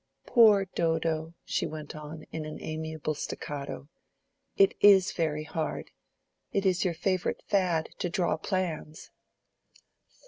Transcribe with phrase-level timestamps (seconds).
[0.25, 3.87] "Poor Dodo," she went on, in an amiable staccato.
[4.57, 5.91] "It is very hard:
[6.51, 9.11] it is your favorite fad to draw plans."